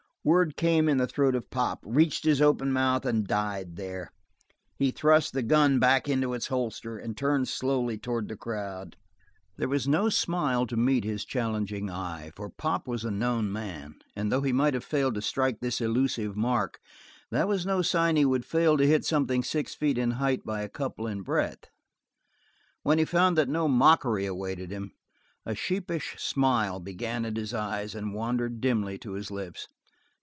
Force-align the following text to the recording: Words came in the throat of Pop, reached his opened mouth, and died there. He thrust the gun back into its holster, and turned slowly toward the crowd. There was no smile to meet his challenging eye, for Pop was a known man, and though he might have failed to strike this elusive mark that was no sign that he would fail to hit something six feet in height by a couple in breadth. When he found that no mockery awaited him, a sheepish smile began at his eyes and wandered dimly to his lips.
Words 0.23 0.53
came 0.55 0.87
in 0.87 0.97
the 0.97 1.07
throat 1.07 1.33
of 1.33 1.49
Pop, 1.49 1.79
reached 1.83 2.25
his 2.25 2.43
opened 2.43 2.75
mouth, 2.75 3.07
and 3.07 3.25
died 3.25 3.75
there. 3.75 4.11
He 4.75 4.91
thrust 4.91 5.33
the 5.33 5.41
gun 5.41 5.79
back 5.79 6.07
into 6.07 6.35
its 6.35 6.45
holster, 6.45 6.95
and 6.99 7.17
turned 7.17 7.47
slowly 7.47 7.97
toward 7.97 8.27
the 8.27 8.35
crowd. 8.37 8.97
There 9.57 9.67
was 9.67 9.87
no 9.87 10.09
smile 10.09 10.67
to 10.67 10.77
meet 10.77 11.03
his 11.05 11.25
challenging 11.25 11.89
eye, 11.89 12.31
for 12.35 12.51
Pop 12.51 12.87
was 12.87 13.03
a 13.03 13.09
known 13.09 13.51
man, 13.51 13.95
and 14.15 14.31
though 14.31 14.43
he 14.43 14.53
might 14.53 14.75
have 14.75 14.83
failed 14.83 15.15
to 15.15 15.23
strike 15.23 15.59
this 15.59 15.81
elusive 15.81 16.35
mark 16.37 16.79
that 17.31 17.47
was 17.47 17.65
no 17.65 17.81
sign 17.81 18.13
that 18.13 18.19
he 18.21 18.25
would 18.25 18.45
fail 18.45 18.77
to 18.77 18.85
hit 18.85 19.03
something 19.03 19.41
six 19.41 19.73
feet 19.73 19.97
in 19.97 20.11
height 20.11 20.43
by 20.45 20.61
a 20.61 20.69
couple 20.69 21.07
in 21.07 21.23
breadth. 21.23 21.67
When 22.83 22.99
he 22.99 23.05
found 23.05 23.39
that 23.39 23.49
no 23.49 23.67
mockery 23.67 24.27
awaited 24.27 24.69
him, 24.69 24.91
a 25.47 25.55
sheepish 25.55 26.13
smile 26.19 26.79
began 26.79 27.25
at 27.25 27.37
his 27.37 27.55
eyes 27.55 27.95
and 27.95 28.13
wandered 28.13 28.61
dimly 28.61 28.99
to 28.99 29.13
his 29.13 29.31
lips. 29.31 29.67